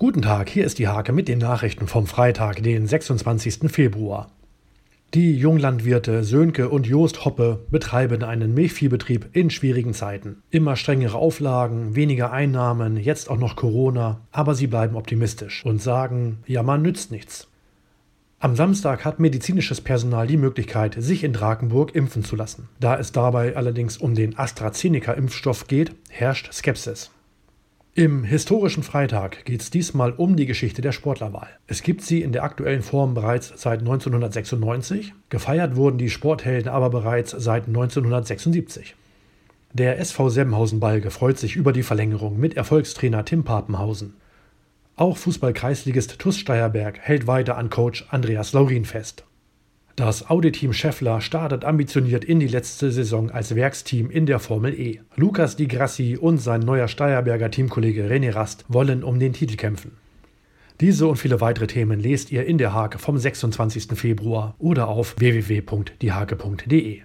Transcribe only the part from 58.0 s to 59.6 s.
René Rast wollen um den Titel